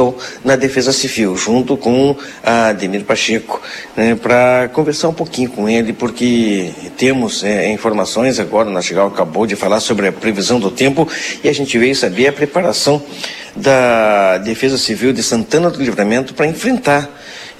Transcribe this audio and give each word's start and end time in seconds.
estou 0.00 0.18
na 0.42 0.56
Defesa 0.56 0.92
Civil, 0.92 1.36
junto 1.36 1.76
com 1.76 2.16
a 2.42 2.68
Ademir 2.68 3.04
Pacheco, 3.04 3.60
né, 3.94 4.14
para 4.14 4.70
conversar 4.72 5.08
um 5.08 5.12
pouquinho 5.12 5.50
com 5.50 5.68
ele, 5.68 5.92
porque 5.92 6.70
temos 6.96 7.44
é, 7.44 7.70
informações 7.70 8.38
agora, 8.38 8.68
o 8.68 8.72
Nastigal 8.72 9.08
acabou 9.08 9.46
de 9.46 9.54
falar 9.56 9.80
sobre 9.80 10.08
a 10.08 10.12
previsão 10.12 10.58
do 10.58 10.70
tempo 10.70 11.06
e 11.44 11.48
a 11.48 11.52
gente 11.52 11.76
veio 11.78 11.94
saber 11.94 12.28
a 12.28 12.32
preparação 12.32 13.02
da 13.54 14.38
Defesa 14.38 14.78
Civil 14.78 15.12
de 15.12 15.22
Santana 15.22 15.70
do 15.70 15.82
Livramento 15.82 16.32
para 16.32 16.46
enfrentar, 16.46 17.08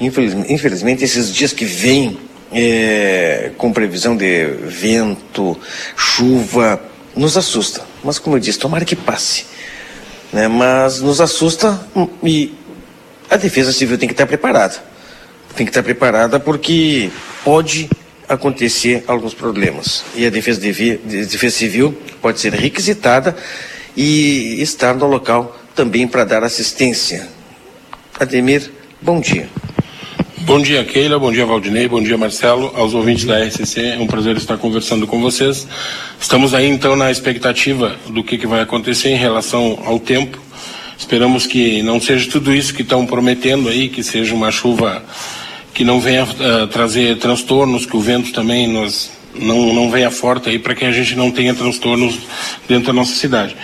infelizmente, 0.00 1.04
esses 1.04 1.32
dias 1.34 1.52
que 1.52 1.66
vêm 1.66 2.18
é, 2.52 3.50
com 3.58 3.72
previsão 3.72 4.16
de 4.16 4.46
vento, 4.64 5.56
chuva, 5.94 6.80
nos 7.14 7.36
assusta. 7.36 7.82
Mas, 8.02 8.18
como 8.18 8.36
eu 8.36 8.40
disse, 8.40 8.58
tomara 8.58 8.84
que 8.84 8.96
passe. 8.96 9.44
Né? 10.32 10.48
Mas 10.48 11.00
nos 11.00 11.20
assusta 11.20 11.80
e 12.22 12.54
a 13.28 13.36
Defesa 13.36 13.72
Civil 13.72 13.98
tem 13.98 14.08
que 14.08 14.14
estar 14.14 14.26
preparada. 14.26 14.76
Tem 15.54 15.66
que 15.66 15.70
estar 15.70 15.82
preparada 15.82 16.38
porque 16.38 17.10
pode 17.44 17.88
acontecer 18.28 19.04
alguns 19.08 19.34
problemas. 19.34 20.04
E 20.14 20.24
a 20.24 20.30
Defesa, 20.30 20.60
de, 20.60 20.96
Defesa 20.98 21.56
Civil 21.56 21.96
pode 22.22 22.38
ser 22.40 22.52
requisitada 22.52 23.36
e 23.96 24.62
estar 24.62 24.94
no 24.94 25.06
local 25.06 25.58
também 25.74 26.06
para 26.06 26.24
dar 26.24 26.44
assistência. 26.44 27.28
Ademir, 28.18 28.70
bom 29.00 29.20
dia. 29.20 29.48
Bom 30.50 30.60
dia, 30.60 30.84
Keila. 30.84 31.16
Bom 31.16 31.30
dia, 31.30 31.46
Valdinei. 31.46 31.86
Bom 31.86 32.02
dia, 32.02 32.18
Marcelo. 32.18 32.72
Aos 32.74 32.92
ouvintes 32.92 33.24
da 33.24 33.38
RCC, 33.38 33.82
é 33.82 33.98
um 34.00 34.06
prazer 34.08 34.36
estar 34.36 34.58
conversando 34.58 35.06
com 35.06 35.20
vocês. 35.20 35.64
Estamos 36.20 36.52
aí, 36.52 36.68
então, 36.68 36.96
na 36.96 37.08
expectativa 37.08 37.94
do 38.08 38.24
que, 38.24 38.36
que 38.36 38.48
vai 38.48 38.60
acontecer 38.60 39.10
em 39.10 39.16
relação 39.16 39.78
ao 39.86 40.00
tempo. 40.00 40.40
Esperamos 40.98 41.46
que 41.46 41.84
não 41.84 42.00
seja 42.00 42.28
tudo 42.28 42.52
isso 42.52 42.74
que 42.74 42.82
estão 42.82 43.06
prometendo 43.06 43.68
aí, 43.68 43.88
que 43.88 44.02
seja 44.02 44.34
uma 44.34 44.50
chuva 44.50 45.04
que 45.72 45.84
não 45.84 46.00
venha 46.00 46.24
uh, 46.24 46.66
trazer 46.66 47.16
transtornos, 47.18 47.86
que 47.86 47.96
o 47.96 48.00
vento 48.00 48.32
também 48.32 48.66
nos, 48.66 49.08
não, 49.34 49.72
não 49.72 49.90
venha 49.90 50.10
forte 50.10 50.48
aí 50.48 50.58
para 50.58 50.74
que 50.74 50.84
a 50.84 50.92
gente 50.92 51.14
não 51.16 51.30
tenha 51.30 51.54
transtornos 51.54 52.18
dentro 52.68 52.86
da 52.88 52.92
nossa 52.92 53.14
cidade. 53.14 53.56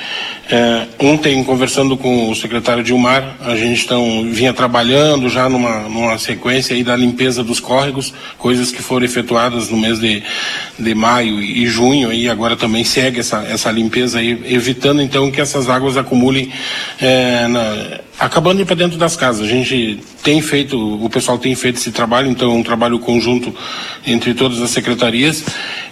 É, 0.48 0.86
ontem, 1.00 1.42
conversando 1.42 1.96
com 1.96 2.30
o 2.30 2.34
secretário 2.36 2.84
Dilmar, 2.84 3.36
a 3.40 3.56
gente 3.56 3.84
tão, 3.84 4.30
vinha 4.30 4.52
trabalhando 4.52 5.28
já 5.28 5.48
numa, 5.48 5.80
numa 5.88 6.16
sequência 6.18 6.76
aí 6.76 6.84
da 6.84 6.94
limpeza 6.94 7.42
dos 7.42 7.58
córregos, 7.58 8.14
coisas 8.38 8.70
que 8.70 8.80
foram 8.80 9.04
efetuadas 9.04 9.70
no 9.70 9.76
mês 9.76 9.98
de, 9.98 10.22
de 10.78 10.94
maio 10.94 11.42
e 11.42 11.66
junho, 11.66 12.12
e 12.12 12.28
agora 12.28 12.54
também 12.54 12.84
segue 12.84 13.18
essa, 13.18 13.42
essa 13.42 13.72
limpeza 13.72 14.20
aí, 14.20 14.40
evitando 14.46 15.02
então 15.02 15.32
que 15.32 15.40
essas 15.40 15.68
águas 15.68 15.96
acumulem, 15.96 16.52
é, 17.00 17.48
na, 17.48 18.05
acabando 18.18 18.64
para 18.64 18.74
dentro 18.74 18.98
das 18.98 19.16
casas. 19.16 19.46
A 19.46 19.48
gente 19.48 20.00
tem 20.22 20.40
feito, 20.40 20.76
o 21.04 21.08
pessoal 21.10 21.38
tem 21.38 21.54
feito 21.54 21.76
esse 21.76 21.90
trabalho, 21.90 22.30
então 22.30 22.50
é 22.50 22.54
um 22.54 22.62
trabalho 22.62 22.98
conjunto 22.98 23.54
entre 24.06 24.34
todas 24.34 24.60
as 24.60 24.70
secretarias. 24.70 25.44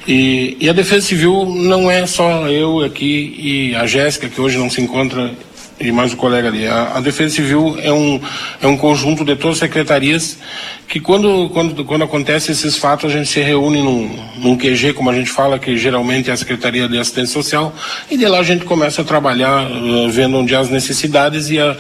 E, 0.07 0.57
e, 0.61 0.69
a 0.69 0.73
Defesa 0.73 1.07
Civil 1.07 1.47
não 1.47 1.91
é 1.91 2.07
só 2.07 2.49
eu 2.49 2.83
aqui 2.83 3.35
e 3.39 3.75
a 3.75 3.87
Jéssica, 3.87 4.29
que 4.29 4.41
hoje 4.41 4.59
não 4.59 4.69
se 4.69 4.81
encontra, 4.81 5.33
e 5.79 5.91
mais 5.91 6.13
o 6.13 6.17
colega 6.17 6.49
ali. 6.49 6.67
A, 6.67 6.97
a, 6.97 7.01
Defesa 7.01 7.35
Civil 7.35 7.77
é 7.83 7.93
um, 7.93 8.21
é 8.61 8.67
um 8.67 8.77
conjunto 8.77 9.25
de 9.25 9.35
todas 9.37 9.57
as 9.57 9.61
secretarias 9.61 10.39
que 10.87 11.01
quando, 11.01 11.49
quando, 11.51 11.85
quando 11.85 12.05
acontecem 12.05 12.53
esses 12.53 12.77
fatos, 12.77 13.11
a 13.11 13.17
gente 13.17 13.29
se 13.29 13.41
reúne 13.41 13.83
num, 13.83 14.17
num 14.37 14.57
QG, 14.57 14.93
como 14.93 15.11
a 15.11 15.15
gente 15.15 15.31
fala, 15.31 15.59
que 15.59 15.77
geralmente 15.77 16.31
é 16.31 16.33
a 16.33 16.37
Secretaria 16.37 16.89
de 16.89 16.99
Assistência 16.99 17.33
Social, 17.33 17.75
e 18.11 18.17
de 18.17 18.27
lá 18.27 18.39
a 18.39 18.43
gente 18.43 18.65
começa 18.65 19.03
a 19.03 19.05
trabalhar, 19.05 19.71
uh, 19.71 20.09
vendo 20.11 20.37
onde 20.37 20.55
há 20.55 20.61
as 20.61 20.71
necessidades 20.71 21.51
e, 21.51 21.59
a, 21.59 21.77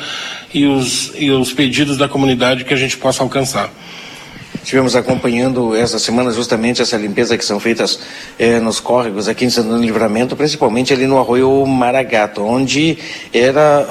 e, 0.53 0.67
os, 0.67 1.13
e 1.17 1.31
os 1.31 1.53
pedidos 1.53 1.97
da 1.97 2.09
comunidade 2.09 2.65
que 2.65 2.75
a 2.75 2.77
gente 2.77 2.97
possa 2.97 3.23
alcançar. 3.23 3.71
Estivemos 4.65 4.97
acompanhando 4.97 5.77
essa 5.77 5.99
semana 5.99 6.31
justamente 6.31 6.81
essa 6.81 6.97
limpeza 6.97 7.37
que 7.37 7.45
são 7.45 7.61
feitas 7.61 8.01
eh, 8.39 8.59
nos 8.61 8.81
córregos 8.81 9.29
aqui 9.29 9.45
em 9.45 9.51
Santana 9.51 9.77
do 9.77 9.83
Livramento, 9.83 10.35
principalmente 10.35 10.91
ali 10.91 11.07
no 11.07 11.19
arroio 11.19 11.67
Maragato, 11.67 12.43
onde 12.43 12.97
era, 13.31 13.87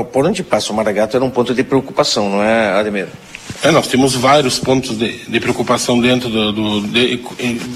uh, 0.00 0.04
por 0.06 0.24
onde 0.24 0.42
passa 0.42 0.72
o 0.72 0.74
Maragato 0.74 1.14
era 1.14 1.22
um 1.22 1.28
ponto 1.28 1.52
de 1.52 1.62
preocupação, 1.62 2.30
não 2.30 2.42
é, 2.42 2.70
Ademir? 2.70 3.06
É, 3.62 3.70
nós 3.70 3.86
temos 3.86 4.14
vários 4.14 4.58
pontos 4.58 4.96
de, 4.96 5.12
de 5.28 5.40
preocupação 5.40 6.00
dentro 6.00 6.30
do, 6.30 6.52
do 6.52 6.80
de, 6.88 7.20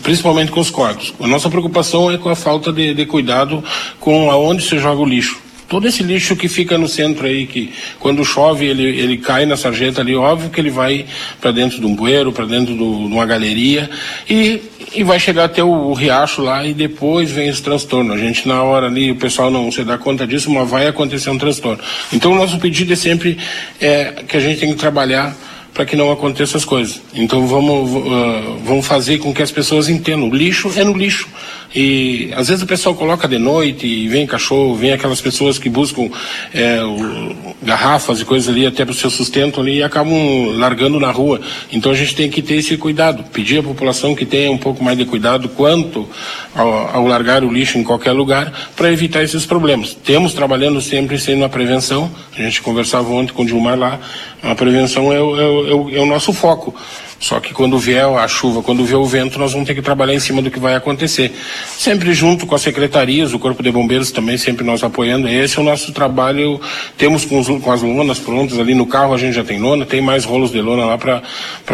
principalmente 0.03 0.51
com 0.51 0.61
os 0.61 0.71
córregos. 0.71 1.13
A 1.21 1.27
nossa 1.27 1.51
preocupação 1.51 2.11
é 2.11 2.17
com 2.17 2.31
a 2.31 2.35
falta 2.35 2.73
de, 2.73 2.95
de 2.95 3.05
cuidado 3.05 3.63
com 4.01 4.31
aonde 4.31 4.63
se 4.63 4.79
joga 4.79 5.03
o 5.03 5.05
lixo 5.05 5.48
todo 5.69 5.87
esse 5.87 6.03
lixo 6.03 6.35
que 6.35 6.49
fica 6.49 6.79
no 6.79 6.89
centro 6.89 7.27
aí, 7.27 7.47
que 7.47 7.73
quando 8.01 8.25
chove 8.25 8.65
ele, 8.65 8.83
ele 8.83 9.19
cai 9.19 9.45
na 9.45 9.57
sarjeta 9.57 10.01
ali, 10.01 10.17
óbvio 10.17 10.49
que 10.49 10.61
ele 10.61 10.71
vai 10.71 11.05
para 11.41 11.53
dentro 11.53 11.79
de 11.79 11.87
um 11.87 11.95
bueiro, 11.95 12.33
para 12.33 12.47
dentro 12.47 12.75
do, 12.75 13.09
de 13.09 13.15
uma 13.15 13.27
galeria 13.27 13.89
e, 14.29 14.63
e 14.95 15.05
vai 15.05 15.21
chegar 15.21 15.45
até 15.45 15.63
o, 15.63 15.69
o, 15.69 15.93
riacho 15.93 16.41
lá 16.41 16.67
e 16.67 16.73
depois 16.73 17.31
vem 17.31 17.49
esse 17.49 17.63
transtorno. 17.63 18.15
A 18.15 18.19
gente 18.19 18.49
na 18.49 18.63
hora 18.63 18.87
ali, 18.87 19.11
o 19.11 19.17
pessoal 19.17 19.51
não 19.51 19.71
se 19.71 19.85
dá 19.85 19.99
conta 19.99 20.27
disso, 20.27 20.51
mas 20.51 20.69
vai 20.69 20.87
acontecer 20.87 21.29
um 21.29 21.39
transtorno. 21.39 21.83
Então 22.13 22.33
o 22.33 22.37
nosso 22.37 22.59
pedido 22.59 22.95
é 22.95 22.97
sempre 22.97 23.39
é, 23.81 24.25
que 24.27 24.37
a 24.37 24.41
gente 24.41 24.61
tem 24.61 24.71
que 24.71 24.79
trabalhar 24.79 25.37
para 25.75 25.85
que 25.85 25.95
não 25.95 26.11
aconteça 26.11 26.57
as 26.57 26.65
coisas. 26.65 27.01
Então 27.15 27.47
vamos, 27.47 27.91
uh, 27.91 28.59
vamos 28.65 28.85
fazer 28.85 29.19
com 29.19 29.33
que 29.33 29.43
as 29.43 29.53
pessoas 29.53 29.89
entendam. 29.89 30.29
O 30.29 30.35
lixo 30.35 30.73
é 30.75 30.83
no 30.83 30.93
lixo. 30.93 31.29
E 31.75 32.31
às 32.35 32.49
vezes 32.49 32.63
o 32.63 32.67
pessoal 32.67 32.95
coloca 32.95 33.29
de 33.29 33.39
noite 33.39 33.87
e 33.87 34.09
vem 34.09 34.27
cachorro, 34.27 34.75
vem 34.75 34.93
aquelas 34.93 35.21
pessoas 35.21 35.59
que 35.59 35.69
buscam 35.69 36.09
é, 36.55 36.83
o, 36.83 37.55
garrafas 37.63 38.21
e 38.21 38.25
coisas 38.25 38.49
ali 38.49 38.67
até 38.67 38.85
para 38.85 38.93
o 38.93 38.95
seu 38.95 39.11
sustento 39.11 39.61
ali 39.61 39.77
e 39.77 39.83
acabam 39.83 40.57
largando 40.57 40.99
na 40.99 41.11
rua. 41.11 41.41
Então 41.71 41.93
a 41.93 41.95
gente 41.95 42.15
tem 42.15 42.31
que 42.31 42.41
ter 42.41 42.55
esse 42.55 42.77
cuidado, 42.77 43.23
pedir 43.25 43.59
à 43.59 43.63
população 43.63 44.15
que 44.15 44.25
tenha 44.25 44.51
um 44.51 44.57
pouco 44.57 44.83
mais 44.83 44.97
de 44.97 45.05
cuidado 45.05 45.49
quanto 45.51 46.09
ao, 46.55 46.97
ao 46.97 47.07
largar 47.07 47.45
o 47.45 47.53
lixo 47.53 47.77
em 47.77 47.85
qualquer 47.85 48.13
lugar 48.13 48.71
para 48.75 48.91
evitar 48.91 49.23
esses 49.23 49.45
problemas. 49.45 49.95
Temos 49.95 50.33
trabalhando 50.33 50.81
sempre 50.81 51.19
sendo 51.19 51.45
a 51.45 51.49
prevenção, 51.49 52.11
a 52.37 52.41
gente 52.41 52.63
conversava 52.63 53.11
ontem 53.11 53.33
com 53.33 53.43
o 53.43 53.47
Dilmar 53.47 53.79
lá, 53.79 54.01
a 54.43 54.55
prevenção 54.55 55.13
é 55.13 55.19
é 55.19 55.21
o, 55.21 55.91
é 55.97 56.01
o 56.01 56.07
nosso 56.07 56.33
foco. 56.33 56.75
Só 57.21 57.41
que 57.41 57.53
quando 57.53 57.79
vier 57.79 58.05
a 58.05 58.29
chuva, 58.29 58.63
quando 58.63 58.85
vier 58.85 58.99
o 58.99 59.05
vento, 59.05 59.39
nós 59.39 59.53
vamos 59.53 59.67
ter 59.67 59.75
que 59.75 59.83
trabalhar 59.83 60.15
em 60.15 60.21
cima 60.21 60.41
do 60.41 60.51
que 60.51 60.59
vai 60.59 60.75
acontecer. 60.75 61.33
Sempre 61.77 62.15
junto 62.15 62.47
com 62.47 62.55
as 62.55 62.63
secretarias, 62.63 63.35
o 63.35 63.39
Corpo 63.39 63.63
de 63.63 63.71
Bombeiros 63.73 64.13
também, 64.13 64.39
sempre 64.39 64.65
nós 64.65 64.85
apoiando. 64.85 65.29
Esse 65.29 65.59
é 65.59 65.61
o 65.61 65.65
nosso 65.65 65.93
trabalho. 65.93 66.61
Temos 66.97 67.25
com, 67.25 67.41
os, 67.41 67.49
com 67.49 67.73
as 67.73 67.83
lonas 67.83 68.19
prontas 68.19 68.59
ali 68.59 68.75
no 68.75 68.87
carro, 68.87 69.15
a 69.15 69.19
gente 69.19 69.35
já 69.35 69.45
tem 69.45 69.59
lona, 69.59 69.85
tem 69.85 70.01
mais 70.01 70.25
rolos 70.25 70.53
de 70.53 70.61
lona 70.61 70.85
lá 70.85 70.97
para 70.97 71.23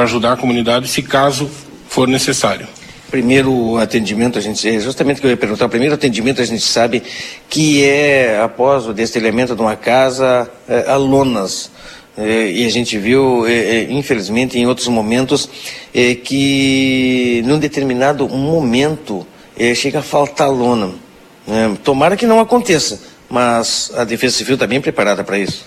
ajudar 0.04 0.33
a 0.33 0.37
comunidade, 0.37 0.88
se 0.88 1.03
caso 1.03 1.50
for 1.88 2.09
necessário 2.09 2.66
primeiro 3.15 3.78
atendimento, 3.78 4.41
a 4.41 4.43
gente, 4.43 4.69
é 4.69 4.81
justamente 4.81 5.21
que 5.21 5.27
eu 5.28 5.31
ia 5.31 5.37
perguntar, 5.37 5.66
o 5.66 5.69
primeiro 5.69 5.94
atendimento 5.94 6.43
a 6.43 6.44
gente 6.44 6.65
sabe 6.65 7.00
que 7.49 7.84
é 7.84 8.41
após 8.43 8.88
o 8.88 8.93
destelhamento 8.93 9.54
de 9.54 9.62
uma 9.62 9.77
casa, 9.77 10.50
é, 10.69 10.93
lonas. 10.97 11.71
E 12.17 12.65
a 12.65 12.71
gente 12.71 12.97
viu, 12.99 13.47
é, 13.47 13.53
é, 13.53 13.93
infelizmente, 13.93 14.59
em 14.59 14.67
outros 14.67 14.87
momentos, 14.89 15.49
é, 15.93 16.15
que 16.15 17.43
num 17.45 17.59
determinado 17.59 18.29
momento 18.29 19.27
é, 19.59 19.75
chega 19.75 19.99
a 19.99 20.03
faltar 20.03 20.51
lona. 20.51 20.93
Né? 21.47 21.77
tomara 21.85 22.17
que 22.17 22.27
não 22.27 22.41
aconteça, 22.41 23.03
mas 23.29 23.93
a 23.97 24.05
Defesa 24.05 24.37
Civil 24.37 24.55
está 24.55 24.67
bem 24.67 24.81
preparada 24.81 25.23
para 25.23 25.39
isso. 25.39 25.67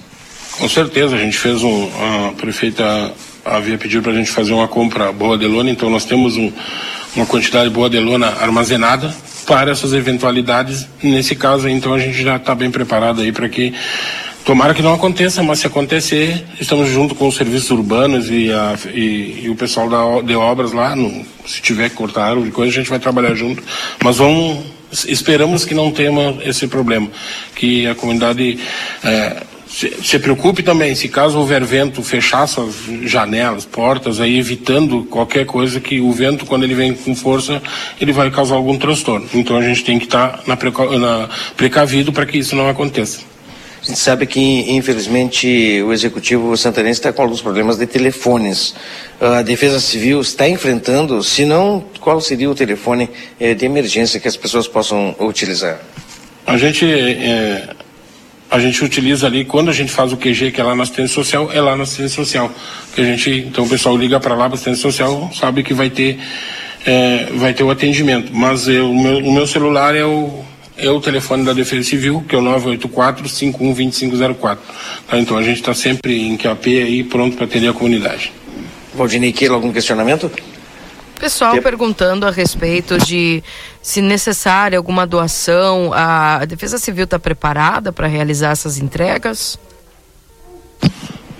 Com 0.58 0.68
certeza, 0.68 1.16
a 1.16 1.19
gente 1.19 1.38
fez 1.38 1.62
um. 1.62 1.88
A 1.88 2.31
prefeita 2.31 3.14
havia 3.46 3.78
pedido 3.78 4.02
para 4.02 4.12
a 4.12 4.16
gente 4.16 4.31
fazer 4.31 4.53
uma 4.53 4.68
compra 4.68 5.12
boa 5.12 5.38
de 5.38 5.46
lona, 5.46 5.69
então 5.69 5.90
nós 5.90 6.03
temos 6.03 6.35
um, 6.35 6.52
uma 7.16 7.25
quantidade 7.25 7.69
boa 7.69 7.90
de 7.90 8.00
lona 8.00 8.28
armazenada 8.28 9.16
para 9.46 9.72
essas 9.72 9.94
eventualidades. 9.94 10.88
Nesse 11.02 11.35
caso, 11.35 11.69
então, 11.69 11.94
a 11.94 12.00
gente 12.00 12.22
já 12.22 12.35
está 12.38 12.56
bem 12.56 12.72
preparado 12.72 13.22
aí 13.22 13.31
para 13.31 13.47
que 13.47 13.74
Tomara 14.47 14.74
que 14.74 14.81
não 14.81 14.94
aconteça, 14.94 15.44
mas 15.44 15.59
se 15.59 15.68
acontecer, 15.68 16.41
estamos 16.58 16.88
junto 16.88 17.13
com 17.13 17.28
os 17.28 17.35
serviços 17.35 17.70
urbanos 17.70 18.29
e, 18.29 18.49
a, 18.49 18.79
e, 18.94 19.41
e 19.44 19.49
o 19.49 19.55
pessoal 19.58 19.90
da, 19.90 20.22
de 20.22 20.38
obras 20.38 20.72
lá. 20.72 20.96
No, 20.96 21.26
se 21.46 21.61
tiver 21.61 21.90
que 21.90 21.97
cortar 21.97 22.29
árvore, 22.29 22.49
coisa, 22.49 22.72
a 22.72 22.76
gente 22.76 22.90
vai 22.90 22.97
trabalhar 22.97 23.35
junto. 23.35 23.61
Mas 24.02 24.16
vamos, 24.16 24.64
esperamos 25.05 25.66
que 25.66 25.76
não 25.76 25.91
tenha 25.91 26.38
esse 26.46 26.66
problema, 26.66 27.09
que 27.55 27.88
a 27.88 27.94
comunidade 27.94 28.58
é, 29.03 29.44
se, 29.67 29.94
se, 30.02 30.17
preocupe 30.17 30.64
também, 30.64 30.96
se 30.96 31.09
caso 31.09 31.38
houver 31.38 31.66
vento, 31.66 32.02
fechar 32.02 32.47
suas 32.47 32.73
janelas, 33.03 33.66
portas, 33.66 34.22
aí 34.22 34.40
evitando 34.40 35.03
qualquer 35.09 35.46
coisa 35.46 35.82
que 35.82 36.00
o 36.00 36.14
vento, 36.14 36.46
quando 36.46 36.64
ele 36.64 36.73
vem 36.73 36.93
com 36.93 37.14
força, 37.14 37.61
ele 38.00 38.14
vai 38.14 38.32
causar 38.32 38.55
algum 38.55 38.78
transtorno. 38.78 39.28
Então 39.34 39.58
a 39.58 39.61
gente 39.61 39.84
tem 39.84 40.00
que 40.00 40.05
estar 40.05 40.40
na, 40.47 40.55
na 40.55 41.29
precavido 41.58 42.14
para 42.14 42.26
que 42.26 42.38
isso 42.38 42.55
não 42.55 42.70
aconteça. 42.70 43.35
A 43.87 43.89
gente 43.89 43.99
sabe 44.01 44.25
que, 44.25 44.69
infelizmente, 44.69 45.81
o 45.81 45.93
executivo 45.93 46.57
santanense 46.57 46.99
está 46.99 47.13
com 47.13 47.22
alguns 47.22 47.41
problemas 47.41 47.78
de 47.78 47.87
telefones. 47.87 48.75
A 49.19 49.41
Defesa 49.41 49.79
Civil 49.79 50.19
está 50.19 50.45
enfrentando, 50.45 51.23
se 51.23 51.45
não, 51.45 51.85
qual 52.01 52.19
seria 52.19 52.49
o 52.49 52.53
telefone 52.53 53.09
eh, 53.39 53.53
de 53.53 53.66
emergência 53.66 54.19
que 54.19 54.28
as 54.28 54.35
pessoas 54.35 54.67
possam 54.67 55.16
utilizar? 55.22 55.79
A 56.45 56.57
gente, 56.57 56.85
é, 56.85 57.69
a 58.51 58.59
gente 58.59 58.84
utiliza 58.84 59.25
ali, 59.25 59.45
quando 59.45 59.69
a 59.69 59.73
gente 59.73 59.90
faz 59.90 60.11
o 60.11 60.17
QG, 60.17 60.51
que 60.51 60.59
é 60.59 60.63
lá 60.66 60.75
na 60.75 60.83
assistência 60.83 61.16
social, 61.16 61.49
é 61.53 61.61
lá 61.61 61.78
na 61.78 61.83
assistência 61.83 62.16
social. 62.17 62.51
Que 62.93 62.99
a 62.99 63.05
gente, 63.05 63.29
então 63.47 63.63
o 63.63 63.69
pessoal 63.69 63.95
liga 63.95 64.19
para 64.19 64.35
lá 64.35 64.47
para 64.47 64.55
assistência 64.55 64.81
social, 64.81 65.31
sabe 65.33 65.63
que 65.63 65.73
vai 65.73 65.90
ter, 65.90 66.19
é, 66.85 67.29
vai 67.35 67.53
ter 67.53 67.63
o 67.63 67.72
atendimento. 67.72 68.35
Mas 68.35 68.67
eu, 68.67 68.91
o, 68.91 69.01
meu, 69.01 69.19
o 69.19 69.33
meu 69.33 69.47
celular 69.47 69.95
é 69.95 70.03
o, 70.03 70.43
é 70.78 70.90
o 70.90 71.02
telefone 71.02 71.44
da 71.44 71.52
Defesa 71.53 71.90
Civil, 71.90 72.24
que 72.28 72.35
é 72.35 72.38
o 72.38 72.41
984-512504. 72.41 74.58
Tá, 75.08 75.20
então 75.20 75.38
a 75.38 75.44
gente 75.44 75.59
está 75.59 75.74
sempre 75.74 76.28
em 76.28 76.38
QAP 76.38 76.68
aí, 76.68 77.03
pronto 77.03 77.35
para 77.35 77.46
atender 77.46 77.70
a 77.70 77.74
comunidade. 77.74 78.32
Valdinei 78.94 79.32
Keila, 79.32 79.56
algum 79.56 79.74
questionamento? 79.74 80.29
Pessoal 81.20 81.59
perguntando 81.62 82.28
a 82.28 82.32
respeito 82.32 82.97
de 83.00 83.44
se 83.82 84.02
necessária 84.02 84.78
alguma 84.78 85.08
doação, 85.08 85.91
a 85.94 86.46
Defesa 86.46 86.78
Civil 86.78 87.06
está 87.06 87.18
preparada 87.18 87.91
para 87.91 88.06
realizar 88.06 88.52
essas 88.52 88.78
entregas? 88.78 89.58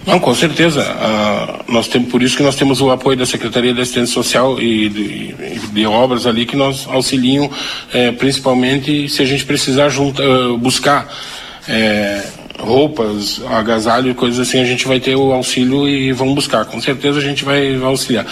Não, 0.08 0.22
com 0.22 0.34
certeza. 0.34 0.82
Uh, 0.82 1.72
nós 1.72 1.90
temos, 1.90 2.10
por 2.10 2.24
isso 2.24 2.38
que 2.38 2.42
nós 2.42 2.56
temos 2.56 2.80
o 2.80 2.90
apoio 2.90 3.18
da 3.18 3.26
Secretaria 3.26 3.74
de 3.74 3.82
Assistência 3.82 4.14
Social 4.14 4.58
e 4.58 4.88
de, 4.88 5.34
de 5.74 5.86
obras 5.86 6.26
ali 6.26 6.46
que 6.46 6.56
nós 6.56 6.88
auxiliam, 6.88 7.52
eh, 7.94 8.14
principalmente 8.14 9.10
se 9.10 9.22
a 9.22 9.26
gente 9.26 9.46
precisar 9.46 9.90
junta, 9.90 10.24
uh, 10.24 10.58
buscar 10.58 11.14
eh, 11.68 12.24
roupas, 12.60 13.42
agasalho, 13.50 14.14
coisas 14.16 14.48
assim, 14.48 14.60
a 14.60 14.66
gente 14.66 14.88
vai 14.88 15.00
ter 15.00 15.16
o 15.16 15.32
auxílio 15.32 15.88
e 15.88 16.12
vamos 16.12 16.36
buscar. 16.36 16.66
Com 16.66 16.82
certeza 16.82 17.20
a 17.20 17.22
gente 17.22 17.46
vai, 17.46 17.76
vai 17.78 17.90
auxiliar. 17.90 18.26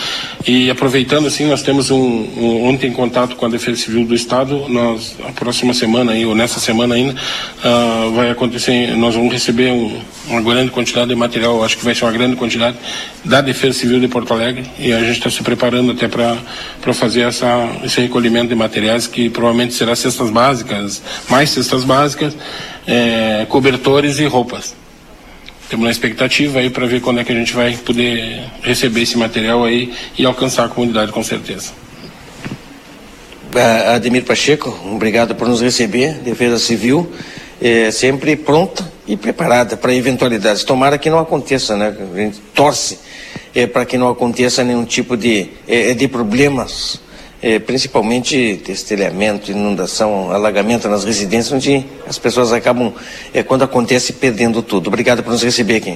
E 0.46 0.70
aproveitando 0.70 1.28
assim, 1.28 1.46
nós 1.46 1.62
temos 1.62 1.92
um, 1.92 1.98
um, 1.98 2.68
ontem 2.68 2.92
contato 2.92 3.36
com 3.36 3.46
a 3.46 3.50
Defesa 3.50 3.82
Civil 3.82 4.06
do 4.06 4.16
Estado, 4.16 4.68
nós 4.68 5.16
a 5.28 5.32
próxima 5.32 5.74
semana 5.74 6.14
aí, 6.14 6.26
ou 6.26 6.36
nessa 6.36 6.60
semana 6.60 6.96
ainda, 6.96 7.14
uh, 7.14 8.12
vai 8.12 8.30
acontecer, 8.32 8.96
nós 8.98 9.16
vamos 9.16 9.32
receber 9.32 9.72
um, 9.72 10.00
uma 10.28 10.42
grande 10.42 10.72
quantidade 10.72 11.10
de 11.10 11.16
material, 11.16 11.64
acho 11.64 11.78
que 11.78 11.86
vai 11.86 11.94
ser 11.94 12.06
uma 12.06 12.12
grande 12.12 12.36
quantidade 12.36 12.78
da 13.24 13.42
Defesa 13.42 13.80
Civil 13.80 14.00
de 14.00 14.08
Porto 14.08 14.34
Alegre 14.34 14.66
e 14.80 14.92
a 14.92 15.00
gente 15.00 15.18
está 15.18 15.30
se 15.30 15.42
preparando 15.44 15.92
até 15.92 16.08
para 16.08 16.94
fazer 16.94 17.22
essa, 17.22 17.70
esse 17.84 18.02
recolhimento 18.02 18.50
de 18.50 18.56
materiais 18.56 19.08
que 19.08 19.30
provavelmente 19.30 19.74
será 19.74 19.96
cestas 19.96 20.30
básicas, 20.30 21.02
mais 21.30 21.50
cestas 21.50 21.84
básicas, 21.84 22.36
é, 22.88 23.46
cobertores 23.50 24.20
e 24.20 24.26
roupas. 24.26 24.76
Temos 25.70 25.86
uma 25.86 25.92
expectativa 25.92 26.60
aí 26.60 26.70
para 26.70 26.86
ver 26.86 27.02
quando 27.02 27.20
é 27.20 27.24
que 27.24 27.32
a 27.32 27.36
gente 27.36 27.54
vai 27.54 27.76
poder 27.78 28.44
receber 28.62 29.02
esse 29.02 29.18
material 29.18 29.64
aí 29.64 29.94
e 30.18 30.26
alcançar 30.26 30.66
a 30.66 30.70
comunidade 30.70 31.12
com 31.12 31.24
certeza. 31.24 31.72
Ademir 33.94 34.26
Pacheco, 34.26 34.78
obrigado 34.92 35.34
por 35.34 35.48
nos 35.48 35.62
receber. 35.62 36.16
Defesa 36.16 36.60
Civil 36.60 37.10
é, 37.62 37.90
sempre 37.90 38.36
pronta 38.36 38.92
e 39.08 39.16
preparada 39.16 39.78
para 39.78 39.94
eventualidades. 39.94 40.64
Tomara 40.64 40.98
que 40.98 41.10
não 41.10 41.20
aconteça, 41.20 41.76
né? 41.76 41.96
A 42.14 42.18
gente 42.18 42.40
torce 42.54 43.00
é, 43.54 43.66
para 43.66 43.86
que 43.86 43.98
não 43.98 44.10
aconteça 44.10 44.64
nenhum 44.64 44.84
tipo 44.84 45.16
de, 45.16 45.50
é, 45.68 45.94
de 45.94 46.08
problemas 46.08 47.00
é, 47.46 47.60
principalmente 47.60 48.60
destelhamento, 48.66 49.52
inundação, 49.52 50.32
alagamento 50.32 50.90
nas 50.90 51.04
residências, 51.04 51.54
onde 51.54 51.86
as 52.08 52.18
pessoas 52.18 52.52
acabam, 52.52 52.92
é, 53.32 53.44
quando 53.44 53.64
acontece, 53.64 54.14
perdendo 54.14 54.64
tudo. 54.64 54.88
Obrigado 54.88 55.22
por 55.22 55.30
nos 55.30 55.44
receber 55.44 55.76
aqui. 55.76 55.96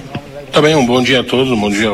Também 0.51 0.75
um 0.75 0.85
bom 0.85 1.01
dia 1.01 1.21
a 1.21 1.23
todos, 1.23 1.51
um 1.51 1.59
bom 1.59 1.71
dia 1.71 1.89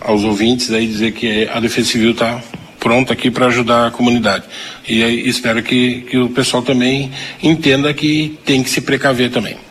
aos 0.00 0.24
ouvintes, 0.24 0.72
aí 0.72 0.84
dizer 0.84 1.12
que 1.12 1.48
a 1.48 1.60
Defesa 1.60 1.90
Civil 1.90 2.10
está 2.10 2.42
pronta 2.80 3.12
aqui 3.12 3.30
para 3.30 3.46
ajudar 3.46 3.86
a 3.86 3.90
comunidade. 3.92 4.42
E 4.88 5.00
espero 5.28 5.62
que, 5.62 6.00
que 6.00 6.18
o 6.18 6.30
pessoal 6.30 6.64
também 6.64 7.12
entenda 7.40 7.94
que 7.94 8.36
tem 8.44 8.64
que 8.64 8.70
se 8.70 8.80
precaver 8.80 9.30
também. 9.30 9.67